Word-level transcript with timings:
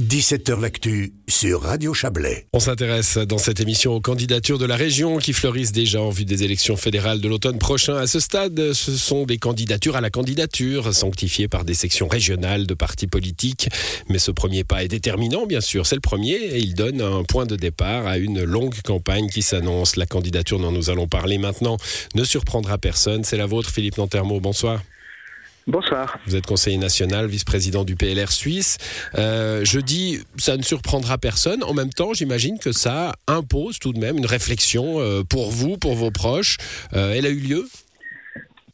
17h 0.00 0.60
L'actu 0.60 1.12
sur 1.26 1.62
Radio 1.62 1.92
Chablais. 1.92 2.46
On 2.52 2.60
s'intéresse 2.60 3.18
dans 3.18 3.36
cette 3.36 3.58
émission 3.58 3.94
aux 3.94 4.00
candidatures 4.00 4.58
de 4.58 4.64
la 4.64 4.76
région 4.76 5.18
qui 5.18 5.32
fleurissent 5.32 5.72
déjà 5.72 6.00
en 6.00 6.10
vue 6.10 6.24
des 6.24 6.44
élections 6.44 6.76
fédérales 6.76 7.20
de 7.20 7.26
l'automne 7.26 7.58
prochain. 7.58 7.96
À 7.96 8.06
ce 8.06 8.20
stade, 8.20 8.74
ce 8.74 8.96
sont 8.96 9.24
des 9.24 9.38
candidatures 9.38 9.96
à 9.96 10.00
la 10.00 10.10
candidature, 10.10 10.94
sanctifiées 10.94 11.48
par 11.48 11.64
des 11.64 11.74
sections 11.74 12.06
régionales 12.06 12.64
de 12.64 12.74
partis 12.74 13.08
politiques. 13.08 13.70
Mais 14.08 14.20
ce 14.20 14.30
premier 14.30 14.62
pas 14.62 14.84
est 14.84 14.88
déterminant, 14.88 15.46
bien 15.46 15.60
sûr. 15.60 15.84
C'est 15.84 15.96
le 15.96 16.00
premier 16.00 16.34
et 16.34 16.58
il 16.58 16.76
donne 16.76 17.00
un 17.00 17.24
point 17.24 17.46
de 17.46 17.56
départ 17.56 18.06
à 18.06 18.18
une 18.18 18.44
longue 18.44 18.80
campagne 18.82 19.28
qui 19.28 19.42
s'annonce. 19.42 19.96
La 19.96 20.06
candidature 20.06 20.60
dont 20.60 20.70
nous 20.70 20.90
allons 20.90 21.08
parler 21.08 21.38
maintenant 21.38 21.76
ne 22.14 22.22
surprendra 22.22 22.78
personne. 22.78 23.24
C'est 23.24 23.36
la 23.36 23.46
vôtre, 23.46 23.70
Philippe 23.70 23.98
Nantermo. 23.98 24.38
Bonsoir. 24.38 24.80
Bonsoir. 25.68 26.18
Vous 26.24 26.34
êtes 26.34 26.46
conseiller 26.46 26.78
national, 26.78 27.26
vice-président 27.26 27.84
du 27.84 27.94
PLR 27.94 28.32
Suisse. 28.32 28.78
Euh, 29.18 29.66
je 29.66 29.80
dis, 29.80 30.16
ça 30.38 30.56
ne 30.56 30.62
surprendra 30.62 31.18
personne. 31.18 31.62
En 31.62 31.74
même 31.74 31.90
temps, 31.90 32.14
j'imagine 32.14 32.58
que 32.58 32.72
ça 32.72 33.12
impose 33.26 33.78
tout 33.78 33.92
de 33.92 33.98
même 33.98 34.16
une 34.16 34.24
réflexion 34.24 34.98
euh, 34.98 35.24
pour 35.28 35.50
vous, 35.50 35.76
pour 35.76 35.92
vos 35.92 36.10
proches. 36.10 36.56
Euh, 36.94 37.12
elle 37.14 37.26
a 37.26 37.28
eu 37.28 37.40
lieu? 37.40 37.64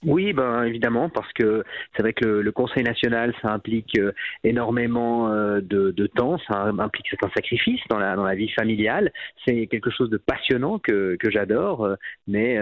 Oui, 0.05 0.33
ben 0.35 0.63
évidemment, 0.63 1.09
parce 1.09 1.33
que 1.33 1.65
c'est 1.97 2.03
vrai 2.03 2.13
que 2.13 2.27
le, 2.27 2.53
Conseil 2.53 2.85
national, 2.85 3.35
ça 3.43 3.51
implique 3.51 3.99
énormément 4.45 5.31
de, 5.31 6.07
temps, 6.15 6.39
ça 6.47 6.67
implique 6.79 7.07
un 7.25 7.31
sacrifice 7.35 7.81
dans 7.89 7.99
la, 7.99 8.15
dans 8.15 8.25
la 8.25 8.35
vie 8.35 8.51
familiale. 8.51 9.11
C'est 9.45 9.67
quelque 9.67 9.91
chose 9.91 10.11
de 10.11 10.19
passionnant 10.19 10.79
que, 10.79 11.17
que 11.19 11.31
j'adore, 11.31 11.89
mais 12.29 12.59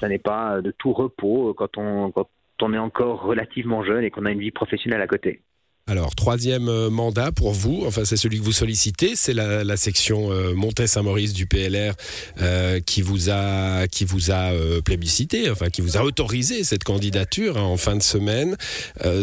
ça 0.00 0.08
n'est 0.08 0.18
pas 0.18 0.60
de 0.60 0.70
tout 0.70 0.92
repos 0.92 1.54
quand 1.54 1.78
on, 1.78 2.12
quand 2.12 2.28
on 2.62 2.72
est 2.72 2.78
encore 2.78 3.22
relativement 3.22 3.84
jeune 3.84 4.04
et 4.04 4.10
qu'on 4.10 4.24
a 4.24 4.30
une 4.30 4.40
vie 4.40 4.50
professionnelle 4.50 5.02
à 5.02 5.06
côté. 5.06 5.42
Alors, 5.88 6.14
troisième 6.14 6.68
euh, 6.68 6.90
mandat 6.90 7.32
pour 7.32 7.52
vous, 7.52 7.82
enfin 7.86 8.04
c'est 8.04 8.16
celui 8.16 8.38
que 8.38 8.44
vous 8.44 8.52
sollicitez, 8.52 9.16
c'est 9.16 9.34
la, 9.34 9.76
section 9.76 10.30
euh, 10.30 10.54
Montaigne-Saint-Maurice 10.54 11.32
du 11.32 11.46
PLR 11.46 11.94
euh, 12.40 12.78
qui 12.78 13.02
vous 13.02 13.30
a, 13.30 13.88
qui 13.88 14.04
vous 14.04 14.30
a 14.30 14.52
plébiscité, 14.84 15.50
enfin 15.50 15.70
qui 15.70 15.80
vous 15.80 15.96
a 15.96 16.04
autorisé 16.04 16.62
cette 16.62 16.84
candidature 16.84 17.58
hein, 17.58 17.62
en 17.62 17.76
fin 17.76 17.96
de 17.96 18.02
semaine. 18.02 18.56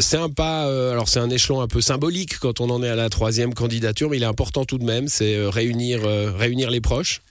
c'est 0.01 0.17
un 0.17 0.29
pas, 0.29 0.63
alors 0.91 1.07
c'est 1.07 1.21
un 1.21 1.29
échelon 1.29 1.61
un 1.61 1.67
peu 1.67 1.79
symbolique 1.79 2.39
quand 2.39 2.59
on 2.59 2.69
en 2.69 2.83
est 2.83 2.89
à 2.89 2.95
la 2.95 3.07
troisième 3.07 3.53
candidature, 3.53 4.09
mais 4.09 4.17
il 4.17 4.23
est 4.23 4.25
important 4.25 4.65
tout 4.65 4.79
de 4.79 4.83
même, 4.85 5.07
c'est 5.07 5.37
réunir, 5.47 6.01
réunir 6.03 6.71
les 6.71 6.81
proches. 6.81 7.21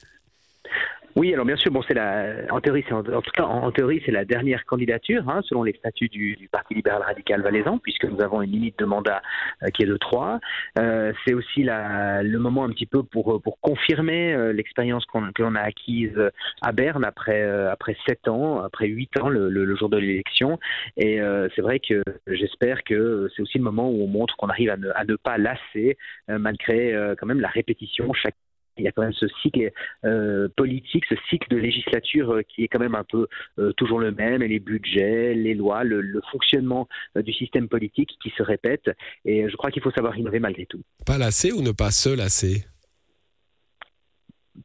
Oui, 1.19 1.35
alors 1.35 1.45
bien 1.45 1.57
sûr, 1.57 1.73
bon, 1.73 1.83
c'est 1.83 1.95
la, 1.95 2.45
en 2.51 2.61
théorie, 2.61 2.85
c'est 2.87 2.95
en, 2.95 3.03
tout 3.03 3.33
cas, 3.33 3.43
en, 3.43 3.73
théorie, 3.73 4.01
c'est 4.07 4.13
la 4.13 4.25
dernière 4.25 4.65
candidature, 4.65 5.29
hein, 5.29 5.41
selon 5.43 5.65
les 5.65 5.73
statuts 5.73 6.09
du, 6.09 6.37
du, 6.37 6.49
Parti 6.49 6.75
libéral 6.75 7.03
radical 7.03 7.43
valaisan, 7.43 7.79
puisque 7.79 8.05
nous 8.05 8.23
avons 8.23 8.41
une 8.41 8.53
limite 8.53 8.79
de 8.79 8.85
mandat 8.85 9.21
euh, 9.65 9.67
qui 9.71 9.83
est 9.83 9.87
de 9.87 9.97
3. 9.97 10.39
Euh, 10.79 11.13
c'est 11.25 11.35
aussi 11.35 11.65
la, 11.65 12.23
le 12.23 12.39
moment 12.39 12.63
un 12.63 12.69
petit 12.69 12.87
peu 12.87 13.03
pour, 13.03 13.43
pour 13.43 13.59
confirmer 13.59 14.33
euh, 14.33 14.53
l'expérience 14.53 15.05
qu'on, 15.07 15.33
que 15.33 15.43
l'on 15.43 15.57
a 15.57 15.61
acquise 15.63 16.17
à 16.63 16.71
Berne 16.71 17.05
après, 17.05 17.43
après 17.67 17.97
7 18.07 18.29
ans, 18.29 18.61
après 18.63 18.87
8 18.87 19.19
ans, 19.21 19.29
le, 19.29 19.49
le, 19.49 19.75
jour 19.75 19.89
de 19.89 19.97
l'élection. 19.97 20.61
Et 20.97 21.21
c'est 21.57 21.63
vrai 21.63 21.81
que 21.81 22.01
j'espère 22.29 22.85
que 22.85 23.29
c'est 23.35 23.43
aussi 23.43 23.59
le 23.59 23.65
moment 23.65 23.91
où 23.91 24.05
on 24.05 24.07
montre 24.07 24.37
qu'on 24.37 24.51
arrive 24.51 24.71
à 24.71 24.77
ne, 24.77 24.91
à 24.95 25.05
ne 25.05 25.17
pas 25.17 25.37
lasser, 25.37 25.97
malgré 26.29 26.95
quand 27.19 27.27
même 27.27 27.41
la 27.41 27.49
répétition 27.49 28.13
chaque 28.13 28.37
il 28.79 28.85
y 28.85 28.89
a 28.89 28.93
quand 28.93 29.03
même 29.03 29.13
ce 29.13 29.27
cycle 29.43 29.71
euh, 30.05 30.49
politique, 30.57 31.05
ce 31.09 31.15
cycle 31.29 31.49
de 31.51 31.57
législature 31.57 32.33
euh, 32.33 32.43
qui 32.43 32.65
est 32.65 32.69
quand 32.69 32.79
même 32.79 32.95
un 32.95 33.05
peu 33.05 33.27
euh, 33.59 33.73
toujours 33.73 33.99
le 33.99 34.13
même, 34.13 34.43
et 34.43 34.49
les 34.49 34.61
budgets, 34.61 35.35
les 35.35 35.55
lois, 35.55 35.85
le, 35.85 36.21
fonctionnement 36.33 36.89
du 37.17 37.33
système 37.33 37.69
politique 37.69 38.11
qui 38.23 38.31
se 38.37 38.43
répète. 38.43 38.91
Et 39.25 39.49
je 39.49 39.57
crois 39.57 39.71
qu'il 39.71 39.83
faut 39.83 39.91
savoir 39.93 40.17
innover 40.17 40.41
malgré 40.41 40.67
tout. 40.67 40.83
Pas 41.07 41.17
lasser 41.17 41.53
ou 41.53 41.63
ne 41.63 41.71
pas 41.71 41.91
se 41.91 42.11
lasser? 42.11 42.65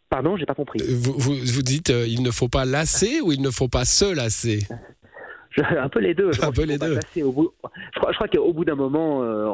Pardon, 0.10 0.36
j'ai 0.36 0.46
pas 0.46 0.56
compris. 0.56 0.80
Vous, 0.88 1.14
vous, 1.18 1.36
vous 1.36 1.62
dites 1.62 1.90
il 1.90 2.22
ne 2.24 2.32
faut 2.32 2.50
pas 2.50 2.66
lasser 2.66 3.22
ou 3.22 3.32
il 3.32 3.42
ne 3.42 3.50
faut 3.50 3.70
pas 3.70 3.86
se 3.86 4.14
lasser? 4.14 4.60
Un 5.58 5.90
peu 5.90 6.00
les 6.00 6.14
deux. 6.14 6.32
Je 6.32 6.42
un 6.42 6.52
peu 6.52 6.64
les 6.64 6.78
deux. 6.78 7.00
Au 7.22 7.32
bout, 7.32 7.54
je 7.64 7.83
crois, 8.04 8.12
je 8.12 8.18
crois 8.18 8.28
qu'au 8.28 8.54
bout 8.54 8.66
d'un 8.66 8.76
moment, 8.76 9.24
euh, 9.24 9.46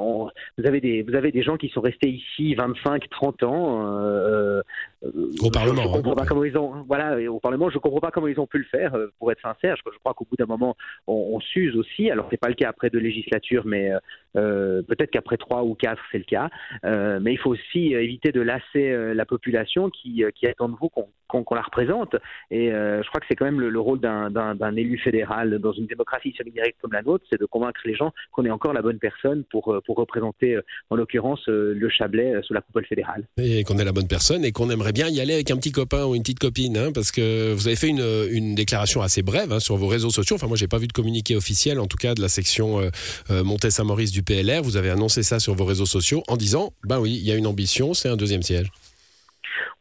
vous 0.58 0.66
avez 0.66 0.82
des 0.82 1.04
vous 1.04 1.16
avez 1.16 1.32
des 1.32 1.44
gens 1.44 1.58
qui 1.58 1.70
sont 1.70 1.82
restés 1.82 2.10
ici 2.10 2.56
25, 2.56 3.10
30 3.10 3.44
ans. 3.44 3.88
Euh, 3.88 4.62
euh, 5.04 5.32
au 5.42 5.50
Parlement. 5.50 5.84
Je, 5.84 5.88
comprends 5.88 6.16
pas 6.16 6.26
comment 6.26 6.44
ils 6.44 6.58
ont 6.58 6.84
voilà 6.88 7.20
au 7.30 7.40
Parlement. 7.40 7.70
Je 7.70 7.78
comprends 7.78 8.00
pas 8.00 8.12
comment 8.12 8.28
ils 8.28 8.40
ont 8.40 8.48
pu 8.48 8.58
le 8.58 8.66
faire. 8.66 8.96
Pour 9.18 9.32
être 9.32 9.42
sincère, 9.42 9.76
je, 9.78 9.98
crois 10.00 10.14
qu'au 10.14 10.26
bout 10.26 10.36
d'un 10.36 10.46
moment, 10.46 10.76
on, 11.08 11.40
s'use 11.40 11.76
aussi. 11.76 12.10
Alors 12.10 12.28
c'est 12.30 12.40
pas 12.40 12.50
le 12.50 12.56
cas 12.56 12.70
après 12.70 12.90
deux 12.90 13.00
législatures, 13.00 13.66
mais 13.66 13.92
peut-être 14.34 15.12
qu'après 15.12 15.38
trois 15.38 15.64
ou 15.64 15.76
quatre, 15.76 16.02
c'est 16.12 16.18
le 16.18 16.24
cas. 16.24 16.50
mais 16.84 17.34
il 17.34 17.38
faut 17.38 17.52
aussi 17.52 17.94
éviter 17.94 18.32
de 18.32 18.42
lasser 18.42 19.14
la 19.14 19.26
population 19.26 19.90
qui 19.90 20.24
qui 20.36 20.48
attend 20.48 20.70
de 20.70 20.76
vous 20.80 20.90
qu'on 20.90 21.08
la 21.52 21.62
représente. 21.62 22.16
Et 22.52 22.70
je 22.70 23.08
crois 23.08 23.20
que 23.22 23.28
c'est 23.30 23.36
quand 23.36 23.46
même 23.46 23.60
le, 23.60 23.70
le 23.70 23.80
rôle 23.80 24.00
d'un 24.00 24.76
élu 24.76 24.98
fédéral 25.00 25.60
dans 25.60 25.74
une 25.74 25.88
démocratie 25.88 26.34
semi-directe 26.38 26.78
comme 26.82 26.94
la 26.94 27.02
nôtre, 27.02 27.26
c'est 27.30 27.40
de 27.40 27.46
convaincre 27.46 27.82
les 27.86 27.96
gens 27.96 28.12
qu'on 28.32 28.46
est 28.46 28.52
encore 28.52 28.74
la 28.74 28.82
bonne 28.82 29.00
personne 29.00 29.44
pour, 29.52 29.74
euh, 29.74 29.82
représenter, 29.88 30.56
euh, 30.56 30.62
en 30.90 30.96
l'occurrence, 30.96 31.42
euh, 31.50 31.74
le 31.76 31.90
Chablais 31.90 32.34
sous 32.44 32.54
la 32.54 32.62
coupole 32.62 32.86
fédérale. 32.86 33.28
Et 33.38 33.64
qu'on 33.64 33.78
est 33.78 33.84
la 33.84 33.92
bonne 33.92 34.08
personne 34.08 34.46
et 34.46 34.52
qu'on 34.52 34.70
aimerait 34.70 34.94
bien 34.94 35.10
y 35.10 35.20
aller 35.20 35.34
avec 35.34 35.52
un 35.52 35.58
petit 35.58 35.72
copain 35.72 36.06
ou 36.06 36.16
une 36.16 36.22
petite 36.22 36.40
copine, 36.40 36.78
hein, 36.78 36.92
parce 36.94 37.12
que 37.12 37.54
vous 37.54 37.68
avez 37.68 37.76
fait 37.76 37.90
une, 37.90 38.56
déclaration 38.56 39.02
assez 39.02 39.22
brève 39.22 39.52
hein, 39.52 39.60
sur 39.60 39.76
vos 39.76 39.88
réseaux 39.88 40.10
sociaux. 40.10 40.36
Enfin, 40.36 40.48
moi, 40.48 40.58
j'ai 40.58 40.68
pas 40.68 40.78
vu 40.78 40.88
de 40.88 40.94
communiqué 40.94 41.36
officiel, 41.36 41.80
en 41.80 41.88
tout 41.88 41.98
cas 41.98 42.16
de 42.16 42.22
la 42.22 42.30
section 42.30 42.80
euh, 42.80 43.70
saint 43.70 43.84
maurice 43.84 44.12
du 44.12 44.24
PLR. 44.24 44.62
Vous 44.64 44.78
avez 44.78 44.90
annoncé 44.90 45.24
ça 45.24 45.40
sur 45.40 45.54
vos 45.54 45.66
réseaux 45.66 45.86
sociaux 45.86 46.24
en 46.28 46.38
disant, 46.38 46.74
ben 46.84 47.00
oui, 47.00 47.12
il 47.12 47.28
y 47.28 47.32
a 47.32 47.36
une 47.36 47.48
ambition, 47.48 47.94
c'est 47.94 48.10
un 48.10 48.18
deuxième 48.18 48.42
siège. 48.42 48.72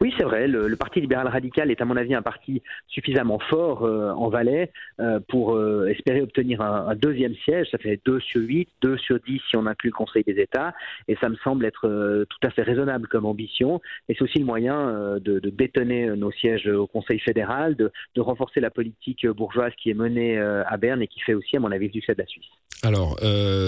Oui, 0.01 0.15
c'est 0.17 0.25
vrai. 0.25 0.47
Le, 0.47 0.77
Parti 0.77 1.01
libéral 1.01 1.27
radical 1.27 1.73
est, 1.73 1.81
à 1.81 1.85
mon 1.85 1.97
avis, 1.97 2.15
un 2.15 2.23
parti 2.23 2.63
suffisamment 2.87 3.41
fort 3.51 3.83
euh, 3.83 4.13
en 4.13 4.29
Valais 4.29 4.71
euh, 5.01 5.19
pour 5.27 5.57
euh, 5.57 5.89
espérer 5.89 6.21
obtenir 6.21 6.61
un, 6.61 6.95
deuxième 6.95 7.35
siège. 7.45 7.67
Ça 7.73 7.79
fait 7.79 8.01
2 8.05 8.21
sur 8.21 8.41
8, 8.41 8.69
2 8.83 8.97
sur 8.97 9.19
10 9.19 9.41
si 9.51 9.57
on 9.57 9.67
inclut 9.67 9.91
le 9.91 9.97
Conseil 9.97 10.23
des 10.23 10.41
États. 10.41 10.73
Et 11.09 11.17
ça 11.21 11.29
me 11.29 11.35
semble 11.43 11.65
être 11.65 11.89
tout 12.29 12.47
à 12.47 12.51
fait 12.51 12.63
raisonnable 12.63 13.09
comme 13.09 13.27
ambition. 13.27 13.81
Et 14.09 14.15
c'est 14.15 14.23
aussi 14.23 14.39
le 14.39 14.45
moyen 14.45 15.19
de, 15.19 15.41
de, 15.41 15.51
bétonner 15.51 16.07
nos 16.17 16.31
sièges 16.31 16.69
au 16.69 16.87
Conseil 16.87 17.19
fédéral, 17.19 17.75
de, 17.75 17.91
renforcer 18.19 18.61
la 18.61 18.71
politique 18.71 19.27
bourgeoise 19.27 19.73
qui 19.83 19.91
est 19.91 19.95
menée 19.95 20.39
à 20.39 20.77
Berne 20.77 21.03
et 21.03 21.09
qui 21.09 21.21
fait 21.21 21.35
aussi, 21.35 21.57
à 21.57 21.61
mon 21.61 21.73
avis, 21.73 21.87
le 21.87 21.93
succès 21.93 22.15
de 22.15 22.21
la 22.21 22.27
Suisse. 22.27 22.47
Alors, 22.83 23.19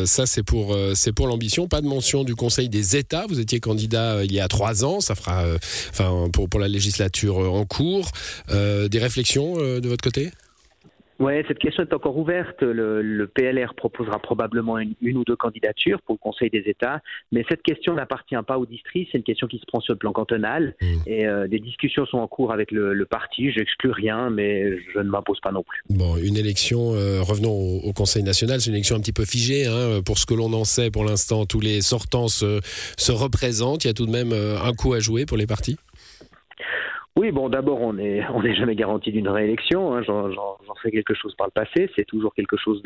ça, 0.04 0.26
c'est 0.26 0.42
pour, 0.44 0.76
l'ambition. 1.26 1.66
Pas 1.66 1.80
de 1.80 1.86
mention 1.86 2.22
du 2.22 2.36
Conseil 2.36 2.68
des 2.68 2.96
États. 2.96 3.26
Vous 3.26 3.40
étiez 3.40 3.58
candidat 3.58 4.24
il 4.24 4.32
y 4.32 4.40
a 4.40 4.48
trois 4.48 4.84
ans. 4.84 5.00
Ça 5.00 5.14
fera, 5.14 5.44
pour, 6.28 6.48
pour 6.48 6.60
la 6.60 6.68
législature 6.68 7.38
en 7.38 7.64
cours. 7.64 8.10
Euh, 8.50 8.88
des 8.88 8.98
réflexions 8.98 9.54
euh, 9.58 9.80
de 9.80 9.88
votre 9.88 10.02
côté? 10.02 10.30
Oui, 11.18 11.34
cette 11.46 11.58
question 11.58 11.82
est 11.82 11.92
encore 11.92 12.16
ouverte. 12.16 12.62
Le, 12.62 13.26
PLR 13.26 13.74
proposera 13.74 14.18
probablement 14.18 14.78
une, 14.78 15.18
ou 15.18 15.22
deux 15.22 15.36
candidatures 15.36 16.00
pour 16.00 16.14
le 16.14 16.18
Conseil 16.18 16.48
des 16.48 16.62
États, 16.64 17.02
mais 17.30 17.44
cette 17.46 17.60
question 17.60 17.92
n'appartient 17.92 18.34
pas 18.46 18.56
au 18.56 18.64
district, 18.64 19.10
c'est 19.12 19.18
une 19.18 19.24
question 19.24 19.46
qui 19.46 19.58
se 19.58 19.66
prend 19.66 19.80
sur 19.80 19.92
le 19.92 19.98
plan 19.98 20.12
cantonal, 20.12 20.74
mmh. 20.80 20.86
et 21.06 21.26
euh, 21.26 21.46
des 21.46 21.58
discussions 21.58 22.06
sont 22.06 22.16
en 22.16 22.26
cours 22.26 22.54
avec 22.54 22.70
le, 22.70 23.04
parti. 23.04 23.52
J'exclus 23.52 23.90
rien, 23.90 24.30
mais 24.30 24.78
je 24.94 24.98
ne 24.98 25.10
m'impose 25.10 25.40
pas 25.40 25.52
non 25.52 25.62
plus. 25.62 25.82
Bon, 25.90 26.16
une 26.16 26.38
élection, 26.38 26.92
revenons 27.20 27.52
au, 27.52 27.92
Conseil 27.92 28.22
national, 28.22 28.62
c'est 28.62 28.70
une 28.70 28.76
élection 28.76 28.96
un 28.96 29.00
petit 29.00 29.12
peu 29.12 29.26
figée. 29.26 29.66
Hein, 29.66 30.00
pour 30.02 30.16
ce 30.16 30.24
que 30.24 30.32
l'on 30.32 30.50
en 30.54 30.64
sait 30.64 30.90
pour 30.90 31.04
l'instant, 31.04 31.44
tous 31.44 31.60
les 31.60 31.82
sortants 31.82 32.28
se, 32.28 32.60
se 32.96 33.12
représentent. 33.12 33.84
Il 33.84 33.88
y 33.88 33.90
a 33.90 33.94
tout 33.94 34.06
de 34.06 34.10
même 34.10 34.32
un 34.32 34.72
coup 34.72 34.94
à 34.94 35.00
jouer 35.00 35.26
pour 35.26 35.36
les 35.36 35.46
partis? 35.46 35.76
Oui, 37.20 37.32
bon, 37.32 37.50
d'abord, 37.50 37.82
on 37.82 37.92
n'est 37.92 38.26
on 38.34 38.42
est 38.42 38.54
jamais 38.54 38.74
garanti 38.74 39.12
d'une 39.12 39.28
réélection. 39.28 39.94
Hein. 39.94 40.02
J'en 40.02 40.56
sais 40.82 40.90
quelque 40.90 41.12
chose 41.12 41.34
par 41.34 41.48
le 41.48 41.50
passé. 41.50 41.90
C'est 41.94 42.06
toujours 42.06 42.34
quelque 42.34 42.56
chose 42.56 42.82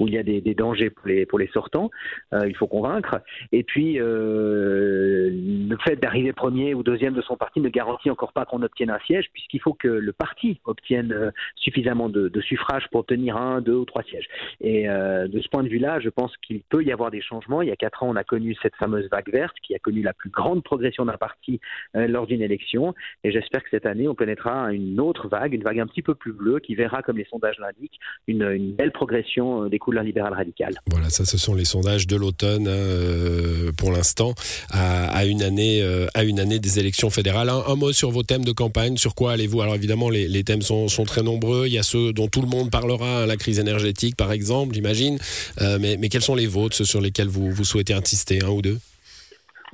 où 0.00 0.08
il 0.08 0.14
y 0.14 0.18
a 0.18 0.24
des, 0.24 0.40
dangers 0.54 0.90
pour 0.90 1.06
les, 1.06 1.24
pour 1.24 1.38
les 1.38 1.46
sortants. 1.48 1.90
Euh, 2.32 2.48
il 2.48 2.56
faut 2.56 2.66
convaincre. 2.66 3.20
Et 3.52 3.62
puis, 3.62 4.00
euh, 4.00 5.30
le 5.30 5.76
fait 5.86 5.94
d'arriver 5.96 6.32
premier 6.32 6.74
ou 6.74 6.82
deuxième 6.82 7.14
de 7.14 7.22
son 7.22 7.36
parti 7.36 7.60
ne 7.60 7.68
garantit 7.68 8.10
encore 8.10 8.32
pas 8.32 8.44
qu'on 8.44 8.62
obtienne 8.62 8.90
un 8.90 8.98
siège, 9.06 9.26
puisqu'il 9.32 9.60
faut 9.60 9.74
que 9.74 9.86
le 9.86 10.12
parti 10.12 10.60
obtienne 10.64 11.12
euh, 11.12 11.30
suffisamment 11.54 12.08
de, 12.08 12.40
suffrages 12.40 12.88
pour 12.90 13.00
obtenir 13.00 13.36
un, 13.36 13.60
deux 13.60 13.76
ou 13.76 13.84
trois 13.84 14.02
sièges. 14.02 14.26
Et 14.60 14.86
de 14.86 15.40
ce 15.40 15.48
point 15.48 15.62
de 15.62 15.68
vue-là, 15.68 16.00
je 16.00 16.10
pense 16.10 16.36
qu'il 16.38 16.60
peut 16.62 16.82
y 16.82 16.92
avoir 16.92 17.10
des 17.10 17.20
changements. 17.20 17.62
Il 17.62 17.68
y 17.68 17.72
a 17.72 17.76
quatre 17.76 18.02
ans, 18.02 18.08
on 18.10 18.16
a 18.16 18.24
connu 18.24 18.54
cette 18.62 18.76
fameuse 18.76 19.08
vague 19.10 19.30
verte 19.32 19.56
qui 19.62 19.74
a 19.74 19.78
connu 19.78 20.02
la 20.02 20.12
plus 20.12 20.30
grande 20.30 20.62
progression 20.62 21.04
d'un 21.06 21.16
parti 21.16 21.60
lors 21.94 22.26
d'une 22.26 22.42
élection. 22.42 22.94
Et 23.24 23.32
j'espère 23.32 23.64
que 23.64 23.75
cette 23.76 23.84
année, 23.84 24.08
on 24.08 24.14
connaîtra 24.14 24.72
une 24.72 24.98
autre 25.00 25.28
vague, 25.28 25.52
une 25.52 25.62
vague 25.62 25.80
un 25.80 25.86
petit 25.86 26.00
peu 26.00 26.14
plus 26.14 26.32
bleue, 26.32 26.60
qui 26.60 26.74
verra, 26.74 27.02
comme 27.02 27.18
les 27.18 27.26
sondages 27.26 27.56
l'indiquent, 27.58 27.98
une, 28.26 28.72
belle 28.72 28.90
progression 28.90 29.64
euh, 29.64 29.68
des 29.68 29.78
couleurs 29.78 30.02
libérales 30.02 30.32
radicales. 30.32 30.74
Voilà, 30.90 31.10
ça, 31.10 31.26
ce 31.26 31.36
sont 31.36 31.54
les 31.54 31.66
sondages 31.66 32.06
de 32.06 32.16
l'automne 32.16 32.66
hein, 32.66 32.70
euh, 32.70 33.72
pour 33.76 33.92
l'instant, 33.92 34.34
à, 34.70 35.26
une 35.26 35.42
année, 35.42 35.82
euh, 35.82 36.06
à 36.14 36.24
une 36.24 36.40
année 36.40 36.58
des 36.58 36.78
élections 36.78 37.10
fédérales. 37.10 37.50
Un, 37.50 37.76
mot 37.76 37.92
sur 37.92 38.10
vos 38.10 38.22
thèmes 38.22 38.44
de 38.44 38.52
campagne. 38.52 38.96
Sur 38.96 39.14
quoi 39.14 39.32
allez-vous? 39.32 39.60
Alors 39.60 39.74
évidemment, 39.74 40.08
les, 40.08 40.44
thèmes 40.44 40.62
sont, 40.62 40.86
très 41.04 41.22
nombreux. 41.22 41.66
Il 41.66 41.74
y 41.74 41.78
a 41.78 41.82
ceux 41.82 42.14
dont 42.14 42.28
tout 42.28 42.40
le 42.40 42.48
monde 42.48 42.70
parlera, 42.70 43.22
hein, 43.22 43.26
la 43.26 43.36
crise 43.36 43.58
énergétique, 43.58 44.16
par 44.16 44.32
exemple, 44.32 44.74
j'imagine. 44.74 45.18
mais, 45.60 46.08
quels 46.08 46.22
sont 46.22 46.34
les 46.34 46.46
vôtres, 46.46 46.76
ceux 46.76 46.84
sur 46.84 47.02
lesquels 47.02 47.28
vous, 47.28 47.50
vous 47.50 47.64
souhaitez 47.64 47.92
insister, 47.92 48.42
un 48.42 48.48
ou 48.48 48.62
deux? 48.62 48.78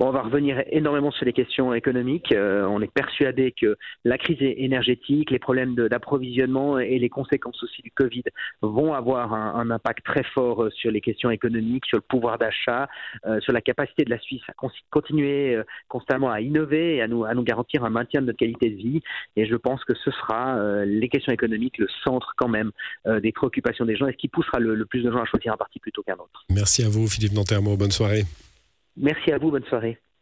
On 0.07 0.11
va 0.11 0.21
revenir 0.21 0.63
énormément 0.69 1.11
sur 1.11 1.25
les 1.25 1.33
questions 1.33 1.73
économiques. 1.73 2.31
Euh, 2.31 2.65
on 2.65 2.81
est 2.81 2.91
persuadé 2.91 3.53
que 3.59 3.77
la 4.03 4.17
crise 4.17 4.37
énergétique, 4.41 5.31
les 5.31 5.39
problèmes 5.39 5.75
d'approvisionnement 5.75 6.79
et 6.79 6.99
les 6.99 7.09
conséquences 7.09 7.61
aussi 7.63 7.81
du 7.81 7.91
Covid 7.91 8.23
vont 8.61 8.93
avoir 8.93 9.33
un, 9.33 9.69
impact 9.69 10.05
très 10.05 10.23
fort 10.23 10.67
sur 10.73 10.91
les 10.91 11.01
questions 11.01 11.31
économiques, 11.31 11.85
sur 11.85 11.97
le 11.97 12.01
pouvoir 12.01 12.37
d'achat, 12.37 12.87
sur 13.39 13.53
la 13.53 13.61
capacité 13.61 14.03
de 14.03 14.09
la 14.09 14.19
Suisse 14.19 14.41
à 14.49 14.53
continuer 14.91 15.57
constamment 15.87 16.29
à 16.29 16.41
innover 16.41 16.97
et 16.97 17.01
à 17.01 17.07
nous, 17.07 17.43
garantir 17.43 17.83
un 17.85 17.89
maintien 17.89 18.21
de 18.21 18.27
notre 18.27 18.39
qualité 18.39 18.69
de 18.69 18.75
vie. 18.75 19.01
Et 19.35 19.45
je 19.45 19.55
pense 19.55 19.83
que 19.85 19.95
ce 19.95 20.11
sera 20.11 20.83
les 20.85 21.07
questions 21.07 21.31
économiques 21.31 21.77
le 21.77 21.87
centre 22.03 22.33
quand 22.37 22.49
même 22.49 22.71
des 23.05 23.31
préoccupations 23.31 23.85
des 23.85 23.95
gens 23.95 24.07
et 24.07 24.11
ce 24.11 24.17
qui 24.17 24.27
poussera 24.27 24.59
le, 24.59 24.85
plus 24.85 25.01
de 25.01 25.11
gens 25.11 25.21
à 25.21 25.25
choisir 25.25 25.53
un 25.53 25.57
parti 25.57 25.79
plutôt 25.79 26.03
qu'un 26.03 26.15
autre. 26.15 26.45
Merci 26.49 26.83
à 26.83 26.89
vous, 26.89 27.07
Philippe 27.07 27.33
Nantermo. 27.33 27.77
Bonne 27.77 27.91
soirée. 27.91 28.23
Merci 28.97 29.31
à 29.33 29.39
vous. 29.39 29.51
Bonne 29.51 29.65
soirée. 29.65 30.03